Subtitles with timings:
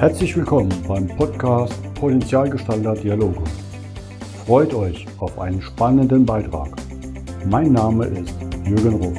[0.00, 3.44] Herzlich willkommen beim Podcast Potenzialgestalter Dialoge.
[4.46, 6.74] Freut euch auf einen spannenden Beitrag.
[7.44, 8.34] Mein Name ist
[8.64, 9.18] Jürgen Ruf.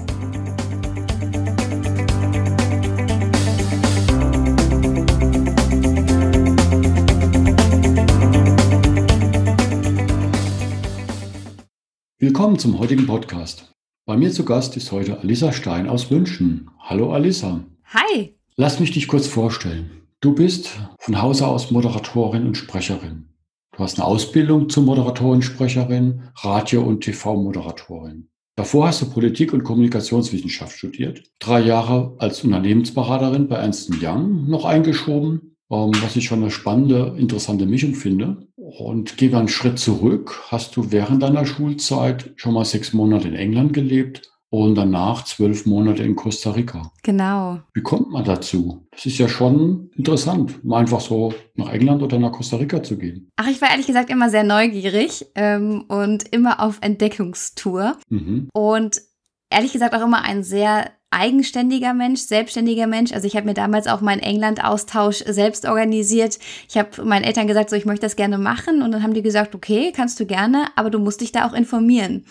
[12.17, 13.71] Willkommen zum heutigen Podcast.
[14.07, 16.71] Bei mir zu Gast ist heute Alissa Stein aus München.
[16.79, 17.63] Hallo Alissa.
[17.85, 18.35] Hi.
[18.55, 20.00] Lass mich dich kurz vorstellen.
[20.23, 23.29] Du bist von Hause aus Moderatorin und Sprecherin.
[23.75, 28.29] Du hast eine Ausbildung zur Moderatorin, Sprecherin, Radio- und TV-Moderatorin.
[28.55, 31.23] Davor hast du Politik- und Kommunikationswissenschaft studiert.
[31.39, 37.15] Drei Jahre als Unternehmensberaterin bei Ernst Young noch eingeschoben, ähm, was ich schon eine spannende,
[37.17, 38.47] interessante Mischung finde.
[38.57, 40.43] Und gehen wir einen Schritt zurück.
[40.49, 45.65] Hast du während deiner Schulzeit schon mal sechs Monate in England gelebt und danach zwölf
[45.65, 46.91] Monate in Costa Rica.
[47.03, 47.61] Genau.
[47.73, 48.85] Wie kommt man dazu?
[48.91, 52.97] Das ist ja schon interessant, mal einfach so nach England oder nach Costa Rica zu
[52.97, 53.29] gehen.
[53.37, 57.97] Ach, ich war ehrlich gesagt immer sehr neugierig ähm, und immer auf Entdeckungstour.
[58.09, 58.49] Mhm.
[58.53, 59.01] Und
[59.49, 63.13] ehrlich gesagt auch immer ein sehr eigenständiger Mensch, selbstständiger Mensch.
[63.13, 66.39] Also ich habe mir damals auch meinen England-Austausch selbst organisiert.
[66.69, 69.21] Ich habe meinen Eltern gesagt, so ich möchte das gerne machen und dann haben die
[69.21, 72.25] gesagt, okay, kannst du gerne, aber du musst dich da auch informieren.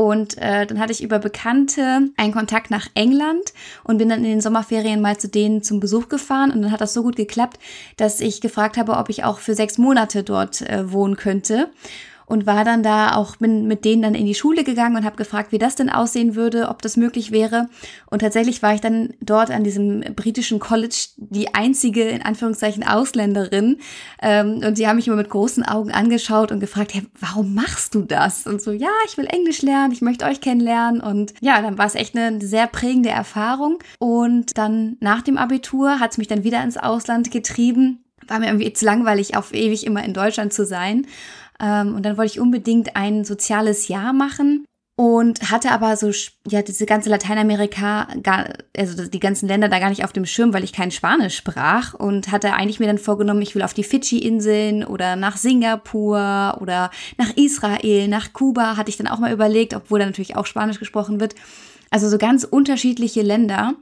[0.00, 3.52] Und äh, dann hatte ich über Bekannte einen Kontakt nach England
[3.84, 6.50] und bin dann in den Sommerferien mal zu denen zum Besuch gefahren.
[6.52, 7.58] Und dann hat das so gut geklappt,
[7.98, 11.68] dass ich gefragt habe, ob ich auch für sechs Monate dort äh, wohnen könnte
[12.30, 15.16] und war dann da auch bin mit denen dann in die Schule gegangen und habe
[15.16, 17.68] gefragt, wie das denn aussehen würde, ob das möglich wäre.
[18.08, 23.78] Und tatsächlich war ich dann dort an diesem britischen College die einzige in Anführungszeichen Ausländerin
[24.22, 27.96] ähm, und die haben mich immer mit großen Augen angeschaut und gefragt, hey, warum machst
[27.96, 28.46] du das?
[28.46, 31.86] Und so, ja, ich will Englisch lernen, ich möchte euch kennenlernen und ja, dann war
[31.86, 36.44] es echt eine sehr prägende Erfahrung und dann nach dem Abitur hat es mich dann
[36.44, 38.04] wieder ins Ausland getrieben.
[38.28, 41.06] War mir irgendwie zu langweilig, auf ewig immer in Deutschland zu sein.
[41.60, 44.64] Ähm, und dann wollte ich unbedingt ein soziales Jahr machen
[45.00, 46.10] und hatte aber so,
[46.46, 48.06] ja, diese ganze Lateinamerika,
[48.76, 51.94] also die ganzen Länder da gar nicht auf dem Schirm, weil ich kein Spanisch sprach
[51.94, 56.90] und hatte eigentlich mir dann vorgenommen, ich will auf die Fidschi-Inseln oder nach Singapur oder
[57.16, 60.78] nach Israel, nach Kuba, hatte ich dann auch mal überlegt, obwohl da natürlich auch Spanisch
[60.78, 61.34] gesprochen wird.
[61.88, 63.76] Also so ganz unterschiedliche Länder.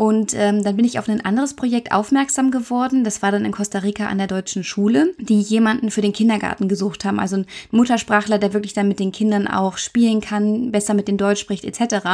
[0.00, 3.04] Und ähm, dann bin ich auf ein anderes Projekt aufmerksam geworden.
[3.04, 6.68] Das war dann in Costa Rica an der deutschen Schule, die jemanden für den Kindergarten
[6.68, 7.20] gesucht haben.
[7.20, 11.18] Also ein Muttersprachler, der wirklich dann mit den Kindern auch spielen kann, besser mit den
[11.18, 12.06] Deutsch spricht etc.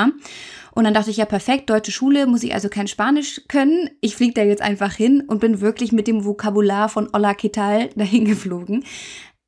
[0.72, 3.88] Und dann dachte ich, ja perfekt, deutsche Schule, muss ich also kein Spanisch können.
[4.00, 7.52] Ich fliege da jetzt einfach hin und bin wirklich mit dem Vokabular von Hola, ¿qué
[7.52, 7.90] tal?
[7.94, 8.82] dahin geflogen.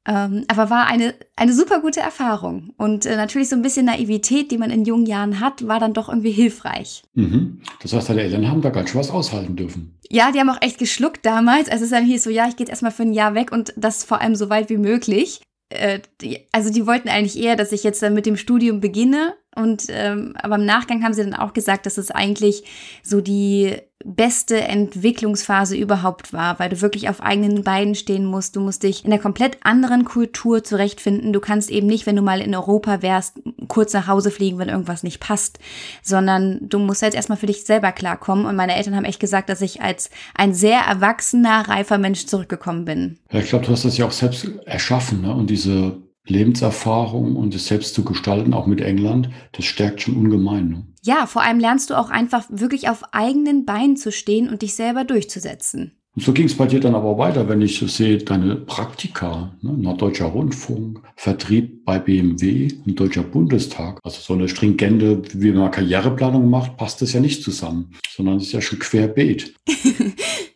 [0.09, 2.73] Ähm, aber war eine, eine super gute Erfahrung.
[2.79, 5.93] Und äh, natürlich so ein bisschen Naivität, die man in jungen Jahren hat, war dann
[5.93, 7.03] doch irgendwie hilfreich.
[7.13, 7.61] Mhm.
[7.83, 9.99] Das heißt, deine Eltern haben da ganz schön was aushalten dürfen.
[10.09, 11.69] Ja, die haben auch echt geschluckt damals.
[11.69, 13.75] Also es dann hieß so, ja, ich gehe jetzt erstmal für ein Jahr weg und
[13.77, 15.43] das vor allem so weit wie möglich.
[15.69, 19.35] Äh, die, also die wollten eigentlich eher, dass ich jetzt dann mit dem Studium beginne.
[19.59, 22.65] Und ähm, aber im Nachgang haben sie dann auch gesagt, dass es eigentlich
[23.03, 28.55] so die beste Entwicklungsphase überhaupt war, weil du wirklich auf eigenen Beinen stehen musst.
[28.55, 31.33] Du musst dich in einer komplett anderen Kultur zurechtfinden.
[31.33, 34.69] Du kannst eben nicht, wenn du mal in Europa wärst, kurz nach Hause fliegen, wenn
[34.69, 35.59] irgendwas nicht passt,
[36.03, 38.47] sondern du musst jetzt erstmal für dich selber klarkommen.
[38.47, 42.85] Und meine Eltern haben echt gesagt, dass ich als ein sehr erwachsener, reifer Mensch zurückgekommen
[42.85, 43.19] bin.
[43.33, 45.35] Ja, ich glaube, du hast das ja auch selbst erschaffen ne?
[45.35, 45.97] und diese
[46.29, 50.69] Lebenserfahrung und es selbst zu gestalten, auch mit England, das stärkt schon ungemein.
[50.69, 50.87] Ne?
[51.03, 54.75] Ja, vor allem lernst du auch einfach wirklich auf eigenen Beinen zu stehen und dich
[54.75, 55.93] selber durchzusetzen.
[56.19, 59.53] Und so ging es bei dir dann aber weiter, wenn ich so sehe, deine Praktika,
[59.63, 64.01] ne, Norddeutscher Rundfunk, Vertrieb bei BMW, ein Deutscher Bundestag.
[64.03, 68.47] Also so eine stringente, wie man Karriereplanung macht, passt das ja nicht zusammen, sondern es
[68.47, 69.55] ist ja schon querbeet.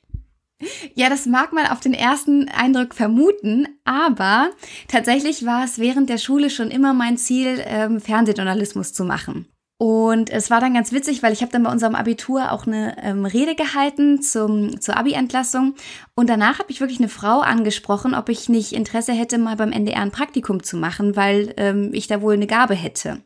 [0.94, 4.50] Ja, das mag man auf den ersten Eindruck vermuten, aber
[4.88, 9.46] tatsächlich war es während der Schule schon immer mein Ziel, ähm, Fernsehjournalismus zu machen.
[9.78, 12.96] Und es war dann ganz witzig, weil ich habe dann bei unserem Abitur auch eine
[13.02, 15.74] ähm, Rede gehalten zum, zur Abi-Entlassung.
[16.14, 19.72] Und danach habe ich wirklich eine Frau angesprochen, ob ich nicht Interesse hätte, mal beim
[19.72, 23.24] NDR ein Praktikum zu machen, weil ähm, ich da wohl eine Gabe hätte.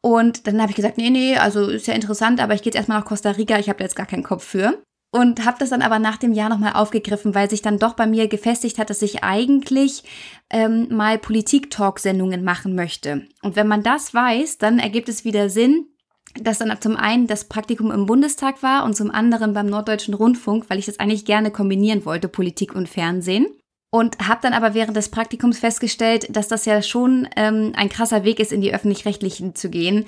[0.00, 2.76] Und dann habe ich gesagt, nee, nee, also ist ja interessant, aber ich gehe jetzt
[2.76, 4.82] erstmal nach Costa Rica, ich habe da jetzt gar keinen Kopf für
[5.12, 8.06] und habe das dann aber nach dem Jahr nochmal aufgegriffen, weil sich dann doch bei
[8.06, 10.02] mir gefestigt hat, dass ich eigentlich
[10.50, 13.26] ähm, mal Politik-Talk-Sendungen machen möchte.
[13.42, 15.86] Und wenn man das weiß, dann ergibt es wieder Sinn,
[16.40, 20.64] dass dann zum einen das Praktikum im Bundestag war und zum anderen beim Norddeutschen Rundfunk,
[20.68, 23.46] weil ich das eigentlich gerne kombinieren wollte, Politik und Fernsehen.
[23.94, 28.24] Und habe dann aber während des Praktikums festgestellt, dass das ja schon ähm, ein krasser
[28.24, 30.06] Weg ist, in die öffentlich-rechtlichen zu gehen.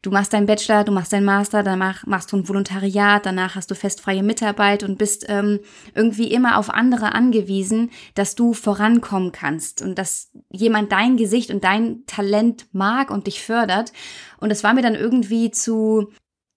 [0.00, 3.70] Du machst deinen Bachelor, du machst deinen Master, danach machst du ein Volontariat, danach hast
[3.70, 5.60] du festfreie Mitarbeit und bist ähm,
[5.94, 11.62] irgendwie immer auf andere angewiesen, dass du vorankommen kannst und dass jemand dein Gesicht und
[11.62, 13.92] dein Talent mag und dich fördert.
[14.40, 16.10] Und es war mir dann irgendwie zu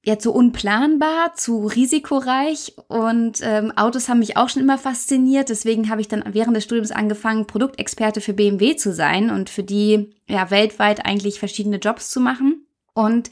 [0.05, 5.49] ja zu unplanbar, zu risikoreich und ähm, Autos haben mich auch schon immer fasziniert.
[5.49, 9.63] Deswegen habe ich dann während des Studiums angefangen, Produktexperte für BMW zu sein und für
[9.63, 12.65] die ja weltweit eigentlich verschiedene Jobs zu machen.
[12.99, 13.29] Und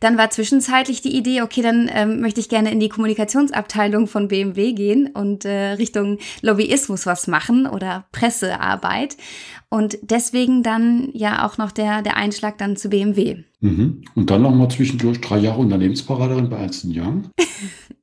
[0.00, 4.28] dann war zwischenzeitlich die Idee, okay, dann ähm, möchte ich gerne in die Kommunikationsabteilung von
[4.28, 9.18] BMW gehen und äh, Richtung Lobbyismus was machen oder Pressearbeit.
[9.68, 13.44] Und deswegen dann ja auch noch der, der Einschlag dann zu BMW.
[13.60, 14.04] Mhm.
[14.14, 17.28] Und dann nochmal zwischendurch drei Jahre Unternehmensberaterin bei Ernst Young.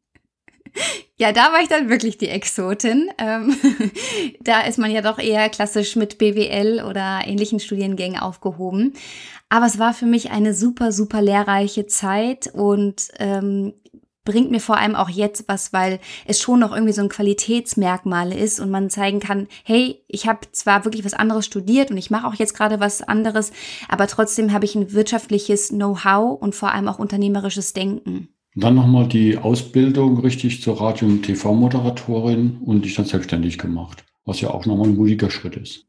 [1.20, 3.10] Ja, da war ich dann wirklich die Exotin.
[3.18, 3.56] Ähm,
[4.42, 8.94] da ist man ja doch eher klassisch mit BWL oder ähnlichen Studiengängen aufgehoben.
[9.50, 13.74] Aber es war für mich eine super, super lehrreiche Zeit und ähm,
[14.28, 18.34] bringt mir vor allem auch jetzt was, weil es schon noch irgendwie so ein Qualitätsmerkmal
[18.34, 22.12] ist und man zeigen kann, hey, ich habe zwar wirklich was anderes studiert und ich
[22.12, 23.54] mache auch jetzt gerade was anderes,
[23.88, 28.28] aber trotzdem habe ich ein wirtschaftliches Know-how und vor allem auch unternehmerisches Denken.
[28.60, 34.42] Dann nochmal die Ausbildung richtig zur Radio- und TV-Moderatorin und dich dann selbstständig gemacht, was
[34.42, 35.86] ja auch nochmal ein mutiger Schritt ist.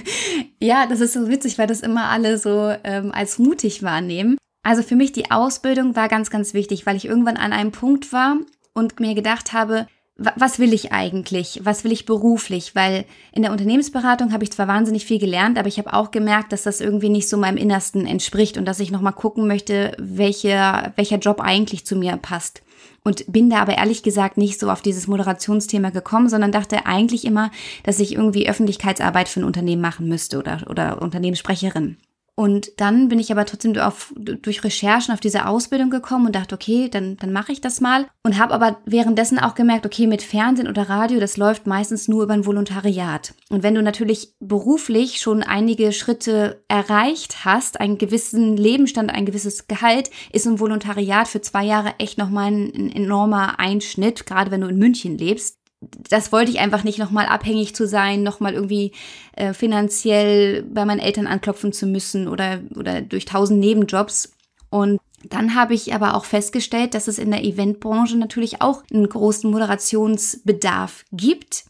[0.62, 4.38] ja, das ist so witzig, weil das immer alle so ähm, als mutig wahrnehmen.
[4.62, 8.14] Also für mich die Ausbildung war ganz, ganz wichtig, weil ich irgendwann an einem Punkt
[8.14, 8.38] war
[8.72, 9.86] und mir gedacht habe,
[10.18, 11.60] was will ich eigentlich?
[11.62, 12.74] Was will ich beruflich?
[12.74, 16.52] Weil in der Unternehmensberatung habe ich zwar wahnsinnig viel gelernt, aber ich habe auch gemerkt,
[16.52, 20.92] dass das irgendwie nicht so meinem Innersten entspricht und dass ich nochmal gucken möchte, welche,
[20.96, 22.62] welcher Job eigentlich zu mir passt.
[23.04, 27.24] Und bin da aber ehrlich gesagt nicht so auf dieses Moderationsthema gekommen, sondern dachte eigentlich
[27.24, 27.50] immer,
[27.84, 31.98] dass ich irgendwie Öffentlichkeitsarbeit für ein Unternehmen machen müsste oder, oder Unternehmenssprecherin.
[32.38, 36.54] Und dann bin ich aber trotzdem auf, durch Recherchen auf diese Ausbildung gekommen und dachte,
[36.54, 38.08] okay, dann, dann mache ich das mal.
[38.22, 42.24] Und habe aber währenddessen auch gemerkt, okay, mit Fernsehen oder Radio, das läuft meistens nur
[42.24, 43.32] über ein Volontariat.
[43.48, 49.66] Und wenn du natürlich beruflich schon einige Schritte erreicht hast, einen gewissen Lebensstand, ein gewisses
[49.66, 54.60] Gehalt, ist ein Volontariat für zwei Jahre echt nochmal ein, ein enormer Einschnitt, gerade wenn
[54.60, 58.92] du in München lebst das wollte ich einfach nicht nochmal abhängig zu sein, nochmal irgendwie
[59.34, 64.32] äh, finanziell bei meinen Eltern anklopfen zu müssen oder, oder durch tausend Nebenjobs.
[64.70, 69.08] Und dann habe ich aber auch festgestellt, dass es in der Eventbranche natürlich auch einen
[69.08, 71.64] großen Moderationsbedarf gibt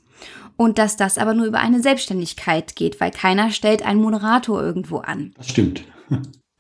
[0.57, 4.99] und dass das aber nur über eine Selbstständigkeit geht, weil keiner stellt einen Moderator irgendwo
[4.99, 5.35] an.
[5.37, 5.85] Das stimmt.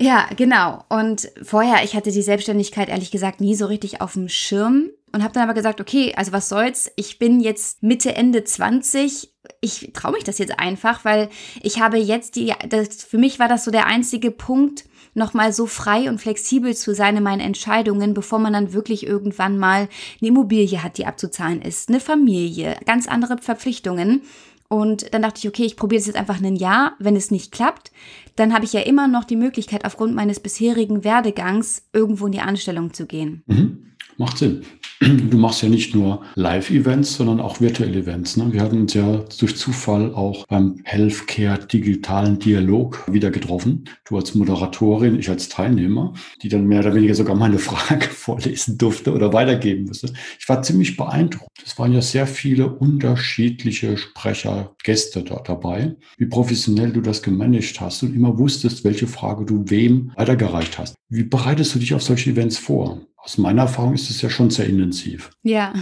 [0.00, 0.84] Ja, genau.
[0.88, 5.22] Und vorher, ich hatte die Selbstständigkeit ehrlich gesagt nie so richtig auf dem Schirm und
[5.22, 9.92] habe dann aber gesagt, okay, also was soll's, ich bin jetzt Mitte, Ende 20, ich
[9.92, 11.28] traue mich das jetzt einfach, weil
[11.62, 14.84] ich habe jetzt die, das, für mich war das so der einzige Punkt,
[15.16, 19.58] nochmal so frei und flexibel zu sein in meinen Entscheidungen, bevor man dann wirklich irgendwann
[19.58, 19.88] mal
[20.20, 24.22] eine Immobilie hat, die abzuzahlen ist, eine Familie, ganz andere Verpflichtungen.
[24.68, 26.94] Und dann dachte ich, okay, ich probiere es jetzt einfach ein Jahr.
[26.98, 27.92] Wenn es nicht klappt,
[28.34, 32.40] dann habe ich ja immer noch die Möglichkeit, aufgrund meines bisherigen Werdegangs irgendwo in die
[32.40, 33.42] Anstellung zu gehen.
[33.46, 33.95] Mhm.
[34.18, 34.62] Macht Sinn.
[35.30, 38.38] Du machst ja nicht nur Live-Events, sondern auch virtuelle Events.
[38.38, 38.50] Ne?
[38.52, 43.84] Wir hatten uns ja durch Zufall auch beim Healthcare digitalen Dialog wieder getroffen.
[44.08, 48.78] Du als Moderatorin, ich als Teilnehmer, die dann mehr oder weniger sogar meine Frage vorlesen
[48.78, 50.12] durfte oder weitergeben musste.
[50.38, 51.50] Ich war ziemlich beeindruckt.
[51.62, 57.80] Es waren ja sehr viele unterschiedliche Sprecher, Gäste da dabei, wie professionell du das gemanagt
[57.80, 60.94] hast und immer wusstest, welche Frage du wem weitergereicht hast.
[61.08, 63.02] Wie bereitest du dich auf solche Events vor?
[63.26, 65.30] Aus meiner Erfahrung ist es ja schon sehr intensiv.
[65.42, 65.74] Ja.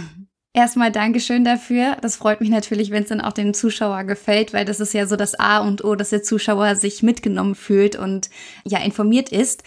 [0.51, 1.97] Erstmal Dankeschön dafür.
[2.01, 5.05] Das freut mich natürlich, wenn es dann auch dem Zuschauer gefällt, weil das ist ja
[5.05, 8.29] so das A und O, dass der Zuschauer sich mitgenommen fühlt und
[8.65, 9.63] ja informiert ist.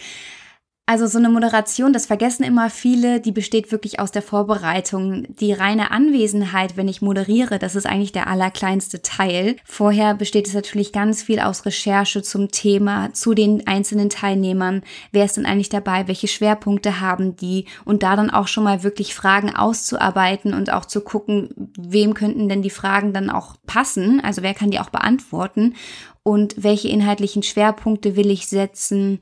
[0.89, 5.27] Also so eine Moderation, das vergessen immer viele, die besteht wirklich aus der Vorbereitung.
[5.35, 9.57] Die reine Anwesenheit, wenn ich moderiere, das ist eigentlich der allerkleinste Teil.
[9.63, 14.81] Vorher besteht es natürlich ganz viel aus Recherche zum Thema, zu den einzelnen Teilnehmern.
[15.11, 16.07] Wer ist denn eigentlich dabei?
[16.07, 17.65] Welche Schwerpunkte haben die?
[17.85, 22.49] Und da dann auch schon mal wirklich Fragen auszuarbeiten und auch zu gucken, wem könnten
[22.49, 24.21] denn die Fragen dann auch passen?
[24.23, 25.75] Also wer kann die auch beantworten?
[26.23, 29.19] Und welche inhaltlichen Schwerpunkte will ich setzen?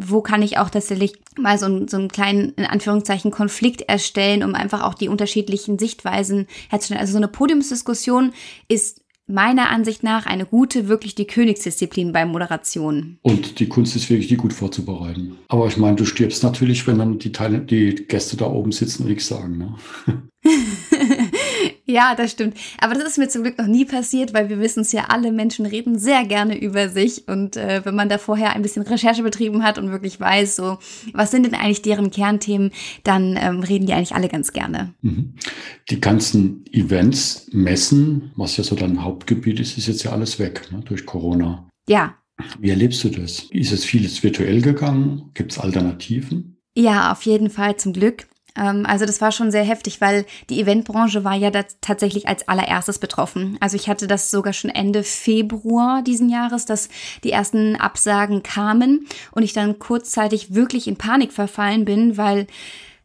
[0.00, 4.54] Wo kann ich auch tatsächlich mal so, so einen kleinen, in Anführungszeichen, Konflikt erstellen, um
[4.54, 7.00] einfach auch die unterschiedlichen Sichtweisen herzustellen.
[7.00, 8.32] Also so eine Podiumsdiskussion
[8.68, 13.18] ist meiner Ansicht nach eine gute, wirklich die Königsdisziplin bei Moderation.
[13.22, 15.36] Und die Kunst ist wirklich, die gut vorzubereiten.
[15.48, 19.02] Aber ich meine, du stirbst natürlich, wenn dann die, Teile, die Gäste da oben sitzen
[19.02, 19.58] und nichts sagen.
[19.58, 19.74] Ne?
[21.84, 22.56] Ja, das stimmt.
[22.80, 25.32] Aber das ist mir zum Glück noch nie passiert, weil wir wissen es ja, alle
[25.32, 27.26] Menschen reden sehr gerne über sich.
[27.28, 30.78] Und äh, wenn man da vorher ein bisschen Recherche betrieben hat und wirklich weiß, so,
[31.12, 32.72] was sind denn eigentlich deren Kernthemen,
[33.04, 34.94] dann ähm, reden die eigentlich alle ganz gerne.
[35.02, 35.34] Mhm.
[35.90, 40.68] Die ganzen Events, Messen, was ja so dein Hauptgebiet ist, ist jetzt ja alles weg
[40.70, 41.68] ne, durch Corona.
[41.88, 42.14] Ja.
[42.60, 43.46] Wie erlebst du das?
[43.50, 45.30] Ist es vieles virtuell gegangen?
[45.34, 46.58] Gibt es Alternativen?
[46.76, 48.28] Ja, auf jeden Fall zum Glück.
[48.58, 51.50] Ähm, also das war schon sehr heftig, weil die Eventbranche war ja
[51.80, 53.56] tatsächlich als allererstes betroffen.
[53.60, 56.88] Also ich hatte das sogar schon Ende Februar diesen Jahres, dass
[57.24, 62.46] die ersten Absagen kamen und ich dann kurzzeitig wirklich in Panik verfallen bin, weil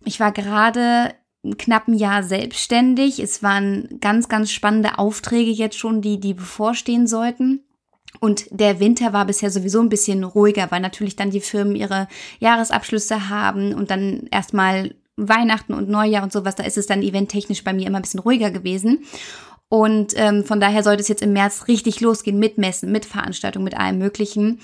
[0.04, 1.14] ich war gerade
[1.58, 3.20] knapp ein Jahr selbstständig.
[3.20, 7.64] Es waren ganz, ganz spannende Aufträge jetzt schon, die, die bevorstehen sollten.
[8.20, 12.08] Und der Winter war bisher sowieso ein bisschen ruhiger, weil natürlich dann die Firmen ihre
[12.40, 17.64] Jahresabschlüsse haben und dann erstmal Weihnachten und Neujahr und sowas, da ist es dann eventtechnisch
[17.64, 19.06] bei mir immer ein bisschen ruhiger gewesen.
[19.70, 23.66] Und ähm, von daher sollte es jetzt im März richtig losgehen mit Messen, mit Veranstaltungen,
[23.66, 24.60] mit allem Möglichen.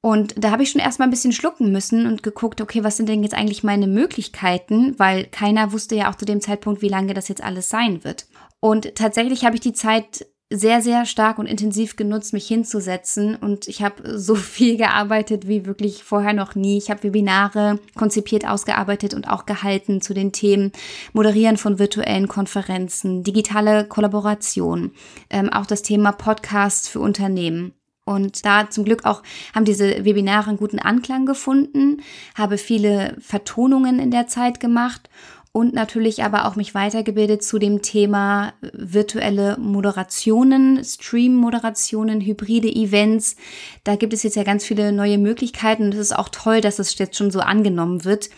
[0.00, 3.08] Und da habe ich schon erstmal ein bisschen schlucken müssen und geguckt, okay, was sind
[3.08, 4.98] denn jetzt eigentlich meine Möglichkeiten?
[4.98, 8.26] Weil keiner wusste ja auch zu dem Zeitpunkt, wie lange das jetzt alles sein wird.
[8.60, 13.36] Und tatsächlich habe ich die Zeit sehr, sehr stark und intensiv genutzt, mich hinzusetzen.
[13.36, 16.76] Und ich habe so viel gearbeitet wie wirklich vorher noch nie.
[16.76, 20.72] Ich habe Webinare konzipiert, ausgearbeitet und auch gehalten zu den Themen
[21.12, 24.92] Moderieren von virtuellen Konferenzen, digitale Kollaboration,
[25.30, 27.74] ähm, auch das Thema Podcasts für Unternehmen.
[28.04, 29.22] Und da zum Glück auch
[29.54, 32.02] haben diese Webinare einen guten Anklang gefunden,
[32.34, 35.08] habe viele Vertonungen in der Zeit gemacht
[35.52, 43.34] und natürlich aber auch mich weitergebildet zu dem Thema virtuelle Moderationen, Stream-Moderationen, hybride Events.
[43.82, 46.78] Da gibt es jetzt ja ganz viele neue Möglichkeiten und es ist auch toll, dass
[46.78, 48.30] es jetzt schon so angenommen wird.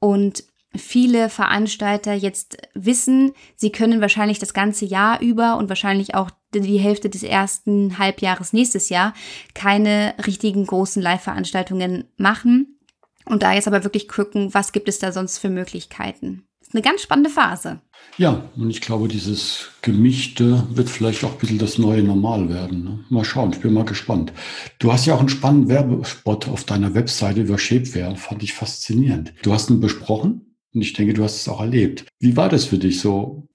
[0.00, 0.44] Und
[0.76, 6.78] viele Veranstalter jetzt wissen, sie können wahrscheinlich das ganze Jahr über und wahrscheinlich auch die
[6.78, 9.14] Hälfte des ersten Halbjahres nächstes Jahr
[9.54, 12.76] keine richtigen großen Live-Veranstaltungen machen.
[13.24, 17.02] Und da jetzt aber wirklich gucken, was gibt es da sonst für Möglichkeiten eine ganz
[17.02, 17.80] spannende Phase.
[18.16, 22.84] Ja, und ich glaube, dieses Gemischte wird vielleicht auch ein bisschen das neue Normal werden.
[22.84, 23.04] Ne?
[23.08, 24.32] Mal schauen, ich bin mal gespannt.
[24.78, 29.32] Du hast ja auch einen spannenden Werbespot auf deiner Webseite über Shapeware, fand ich faszinierend.
[29.42, 30.49] Du hast ihn besprochen?
[30.72, 32.04] Und ich denke, du hast es auch erlebt.
[32.20, 33.48] Wie war das für dich so?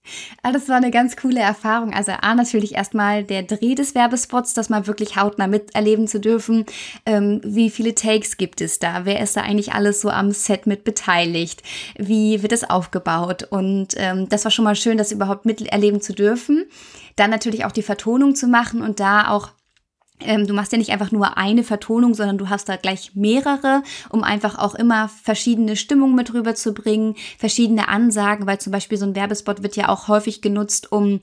[0.44, 1.94] Ah, das war eine ganz coole Erfahrung.
[1.94, 6.66] Also A, natürlich erstmal der Dreh des Werbespots, das mal wirklich hautnah miterleben zu dürfen.
[7.06, 9.06] Ähm, wie viele Takes gibt es da?
[9.06, 11.64] Wer ist da eigentlich alles so am Set mit beteiligt?
[11.98, 13.44] Wie wird es aufgebaut?
[13.44, 16.66] Und ähm, das war schon mal schön, das überhaupt miterleben zu dürfen.
[17.16, 19.52] Dann natürlich auch die Vertonung zu machen und da auch
[20.20, 24.24] du machst ja nicht einfach nur eine Vertonung, sondern du hast da gleich mehrere, um
[24.24, 29.62] einfach auch immer verschiedene Stimmungen mit rüberzubringen, verschiedene Ansagen, weil zum Beispiel so ein Werbespot
[29.62, 31.20] wird ja auch häufig genutzt, um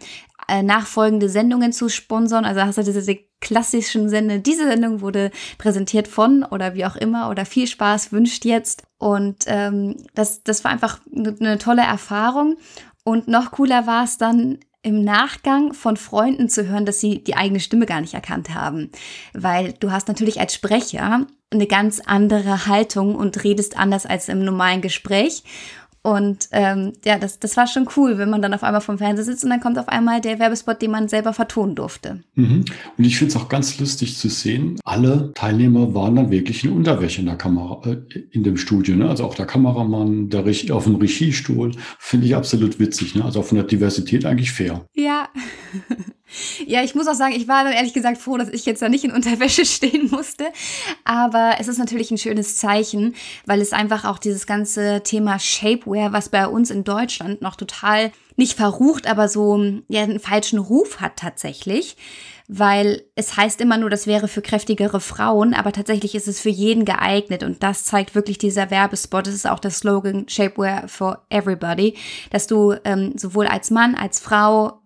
[0.48, 2.44] äh, nachfolgende Sendungen zu sponsern.
[2.44, 7.30] Also hast du diese klassischen Sende, diese Sendung wurde präsentiert von oder wie auch immer
[7.30, 8.84] oder viel Spaß wünscht jetzt.
[8.98, 12.56] Und ähm, das, das war einfach eine tolle Erfahrung.
[13.04, 17.36] Und noch cooler war es dann im Nachgang von Freunden zu hören, dass sie die
[17.36, 18.90] eigene Stimme gar nicht erkannt haben.
[19.32, 24.44] Weil du hast natürlich als Sprecher eine ganz andere Haltung und redest anders als im
[24.44, 25.44] normalen Gespräch.
[26.02, 29.24] Und ähm, ja, das, das war schon cool, wenn man dann auf einmal vom Fernseher
[29.24, 32.24] sitzt und dann kommt auf einmal der Werbespot, den man selber vertonen durfte.
[32.34, 32.64] Mhm.
[32.98, 36.72] Und ich finde es auch ganz lustig zu sehen, alle Teilnehmer waren dann wirklich in
[36.72, 38.96] Unterwäsche in der Kamera, äh, in dem Studio.
[38.96, 39.08] Ne?
[39.08, 43.14] Also auch der Kameramann, der Regie, auf dem Regiestuhl, finde ich absolut witzig.
[43.14, 43.24] Ne?
[43.24, 44.84] Also von der Diversität eigentlich fair.
[44.94, 45.28] Ja.
[46.72, 48.88] Ja, ich muss auch sagen, ich war dann ehrlich gesagt froh, dass ich jetzt da
[48.88, 50.46] nicht in Unterwäsche stehen musste.
[51.04, 53.14] Aber es ist natürlich ein schönes Zeichen,
[53.44, 58.10] weil es einfach auch dieses ganze Thema Shapewear, was bei uns in Deutschland noch total
[58.36, 61.98] nicht verrucht, aber so ja, einen falschen Ruf hat tatsächlich.
[62.48, 66.48] Weil es heißt immer nur, das wäre für kräftigere Frauen, aber tatsächlich ist es für
[66.48, 69.26] jeden geeignet und das zeigt wirklich dieser Werbespot.
[69.26, 71.96] Das ist auch der Slogan Shapewear for Everybody,
[72.30, 74.80] dass du ähm, sowohl als Mann, als Frau,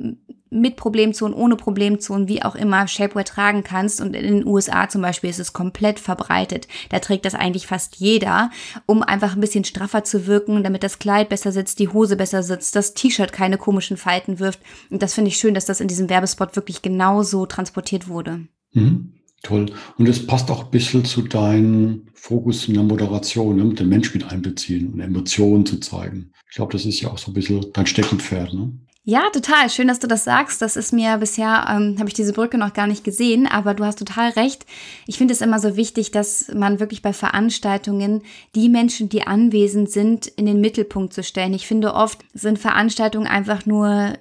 [0.50, 4.00] mit Problemzonen, ohne Problemzonen, wie auch immer Shapewear tragen kannst.
[4.00, 6.68] Und in den USA zum Beispiel ist es komplett verbreitet.
[6.90, 8.50] Da trägt das eigentlich fast jeder,
[8.86, 12.42] um einfach ein bisschen straffer zu wirken, damit das Kleid besser sitzt, die Hose besser
[12.42, 14.60] sitzt, das T-Shirt keine komischen Falten wirft.
[14.90, 18.46] Und das finde ich schön, dass das in diesem Werbespot wirklich genauso transportiert wurde.
[18.72, 19.12] Mhm.
[19.42, 19.66] Toll.
[19.96, 23.74] Und es passt auch ein bisschen zu deinem Fokus in der Moderation, ne?
[23.74, 26.32] den Mensch mit einbeziehen und Emotionen zu zeigen.
[26.50, 28.54] Ich glaube, das ist ja auch so ein bisschen dein Steckenpferd.
[28.54, 28.72] Ne?
[29.08, 29.70] Ja, total.
[29.70, 30.60] Schön, dass du das sagst.
[30.60, 33.84] Das ist mir bisher, ähm, habe ich diese Brücke noch gar nicht gesehen, aber du
[33.84, 34.66] hast total recht.
[35.06, 38.22] Ich finde es immer so wichtig, dass man wirklich bei Veranstaltungen
[38.56, 41.54] die Menschen, die anwesend sind, in den Mittelpunkt zu stellen.
[41.54, 44.14] Ich finde oft sind Veranstaltungen einfach nur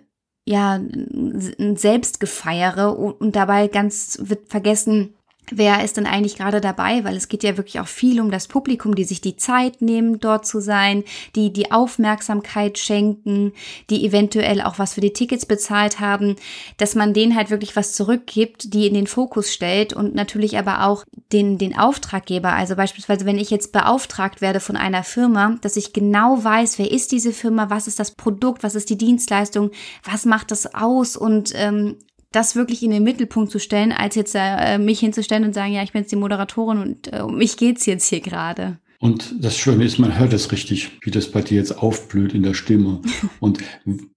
[0.48, 5.16] ja, ein Selbstgefeiere und dabei ganz wird vergessen,
[5.52, 8.48] wer ist denn eigentlich gerade dabei, weil es geht ja wirklich auch viel um das
[8.48, 11.04] Publikum, die sich die Zeit nehmen, dort zu sein,
[11.36, 13.54] die die Aufmerksamkeit schenken,
[13.90, 16.36] die eventuell auch was für die Tickets bezahlt haben,
[16.78, 20.86] dass man denen halt wirklich was zurückgibt, die in den Fokus stellt und natürlich aber
[20.86, 25.78] auch den, den Auftraggeber, also beispielsweise wenn ich jetzt beauftragt werde von einer Firma, dass
[25.78, 29.72] ich genau weiß, wer ist diese Firma, was ist das Produkt, was ist die Dienstleistung,
[30.04, 31.98] was macht das aus und ähm,
[32.36, 35.84] das wirklich in den Mittelpunkt zu stellen, als jetzt äh, mich hinzustellen und sagen, ja,
[35.84, 38.78] ich bin jetzt die Moderatorin und äh, um mich geht's jetzt hier gerade.
[39.00, 42.44] Und das Schöne ist, man hört es richtig, wie das bei dir jetzt aufblüht in
[42.44, 43.02] der Stimme.
[43.40, 43.60] und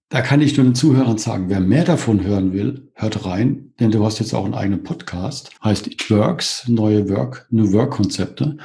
[0.09, 3.91] da kann ich nur den Zuhörern sagen, wer mehr davon hören will, hört rein, denn
[3.91, 8.57] du hast jetzt auch einen eigenen Podcast, heißt It Works, neue Work, New Work Konzepte.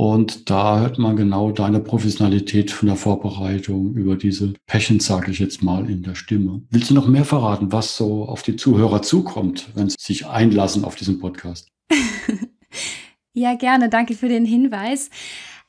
[0.00, 5.40] Und da hört man genau deine Professionalität von der Vorbereitung über diese Passion, sage ich
[5.40, 6.62] jetzt mal, in der Stimme.
[6.70, 10.86] Willst du noch mehr verraten, was so auf die Zuhörer zukommt, wenn sie sich einlassen
[10.86, 11.68] auf diesen Podcast?
[13.34, 13.90] ja, gerne.
[13.90, 15.10] Danke für den Hinweis.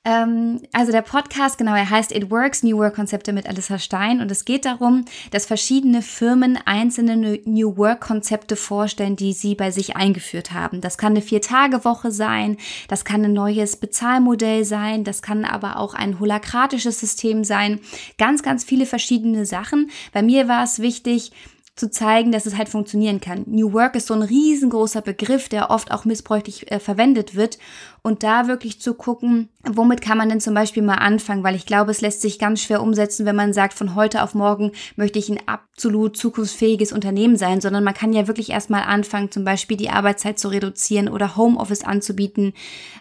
[0.04, 4.20] Ähm, also der Podcast, genau, er heißt It Works, New Work Konzepte mit Alissa Stein
[4.20, 9.70] und es geht darum, dass verschiedene Firmen einzelne New Work Konzepte vorstellen, die sie bei
[9.70, 10.82] sich eingeführt haben.
[10.82, 15.94] Das kann eine Vier-Tage-Woche sein, das kann ein neues Bezahlmodell sein, das kann aber auch
[15.94, 17.80] ein holakratisches System sein.
[18.18, 19.92] Ganz, ganz viele verschiedene Sachen.
[20.14, 21.32] Bei mir war es wichtig,
[21.76, 23.44] zu zeigen, dass es halt funktionieren kann.
[23.48, 27.58] New Work ist so ein riesengroßer Begriff, der oft auch missbräuchlich äh, verwendet wird
[28.04, 31.68] und da wirklich zu gucken, womit kann man denn zum Beispiel mal anfangen, weil ich
[31.68, 35.20] glaube, es lässt sich ganz schwer umsetzen, wenn man sagt, von heute auf morgen möchte
[35.20, 39.78] ich ein absolut zukunftsfähiges Unternehmen sein, sondern man kann ja wirklich erstmal anfangen, zum Beispiel
[39.78, 42.54] die Arbeitszeit zu reduzieren oder Homeoffice anzubieten,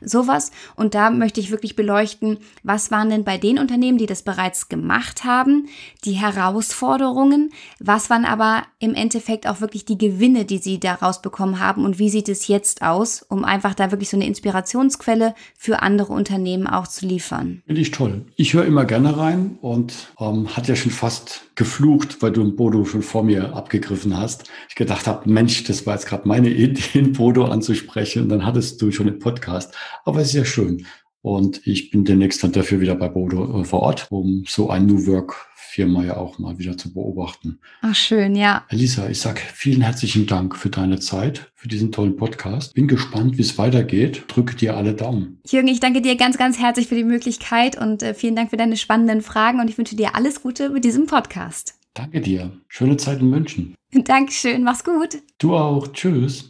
[0.02, 0.50] sowas.
[0.76, 4.68] Und da möchte ich wirklich beleuchten, was waren denn bei den Unternehmen, die das bereits
[4.68, 5.66] gemacht haben,
[6.04, 11.58] die Herausforderungen, was waren aber im Endeffekt auch wirklich die Gewinne, die sie daraus bekommen
[11.58, 11.86] haben?
[11.86, 15.82] Und wie sieht es jetzt aus, um einfach da wirklich so eine Inspiration Informationsquelle für
[15.82, 17.62] andere Unternehmen auch zu liefern.
[17.66, 18.26] Finde ich toll.
[18.36, 22.84] Ich höre immer gerne rein und ähm, hat ja schon fast geflucht, weil du Bodo
[22.84, 24.50] schon vor mir abgegriffen hast.
[24.68, 28.22] Ich gedacht habe, Mensch, das war jetzt gerade meine Idee, Bodo anzusprechen.
[28.22, 29.74] Und dann hattest du schon einen Podcast.
[30.04, 30.86] Aber es ist ja schön.
[31.22, 34.86] Und ich bin demnächst dann dafür wieder bei Bodo äh, vor Ort, um so ein
[34.86, 37.60] New Work Firma ja auch mal wieder zu beobachten.
[37.82, 38.64] Ach, schön, ja.
[38.70, 42.74] Elisa, ich sage vielen herzlichen Dank für deine Zeit, für diesen tollen Podcast.
[42.74, 44.24] Bin gespannt, wie es weitergeht.
[44.26, 45.40] Drücke dir alle Daumen.
[45.46, 48.56] Jürgen, ich danke dir ganz, ganz herzlich für die Möglichkeit und äh, vielen Dank für
[48.56, 51.74] deine spannenden Fragen und ich wünsche dir alles Gute mit diesem Podcast.
[51.94, 52.50] Danke dir.
[52.66, 53.74] Schöne Zeit in München.
[53.92, 54.64] Dankeschön.
[54.64, 55.18] Mach's gut.
[55.38, 55.88] Du auch.
[55.92, 56.49] Tschüss.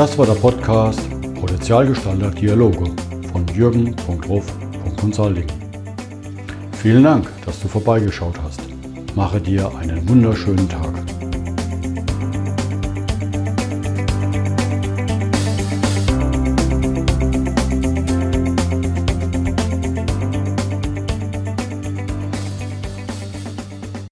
[0.00, 0.98] Das war der Podcast
[1.38, 2.90] Potenzialgestalter Dialoge
[3.30, 5.46] von jürgen.ruf.consulting.
[6.72, 8.62] Vielen Dank, dass du vorbeigeschaut hast.
[9.14, 11.09] Mache dir einen wunderschönen Tag.